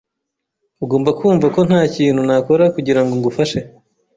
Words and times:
Ugomba 0.83 1.09
kumva 1.19 1.45
ko 1.55 1.59
ntakintu 1.67 2.21
nakora 2.27 2.63
kugirango 2.75 3.13
ngufashe. 3.19 3.59